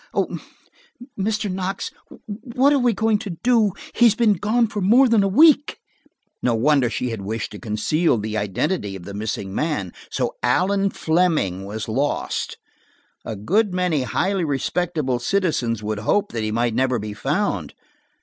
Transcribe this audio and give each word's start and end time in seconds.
Oh, 0.15 0.39
Mr. 1.15 1.51
Knox, 1.53 1.91
what 2.25 2.73
are 2.73 2.79
we 2.79 2.91
going 2.91 3.19
to 3.19 3.29
do? 3.43 3.73
He 3.93 4.07
has 4.07 4.15
been 4.15 4.33
gone 4.33 4.65
for 4.65 4.81
more 4.81 5.07
than 5.07 5.21
a 5.21 5.27
week!" 5.27 5.77
No 6.41 6.55
wonder 6.55 6.89
she 6.89 7.11
had 7.11 7.21
wished 7.21 7.51
to 7.51 7.59
conceal 7.59 8.17
the 8.17 8.35
identity 8.35 8.95
of 8.95 9.03
the 9.05 9.13
missing 9.13 9.53
man. 9.53 9.93
So 10.09 10.33
Allan 10.41 10.89
Fleming 10.89 11.65
was 11.65 11.87
lost! 11.87 12.57
A 13.25 13.35
good 13.35 13.75
many 13.75 14.01
highly 14.01 14.43
respectable 14.43 15.19
citizens 15.19 15.83
would 15.83 15.99
hope 15.99 16.31
that 16.31 16.41
he 16.41 16.51
might 16.51 16.73
never 16.73 16.97
be 16.97 17.13
found. 17.13 17.75